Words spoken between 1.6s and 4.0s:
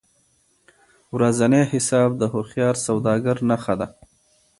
حساب د هوښیار سوداګر نښه ده.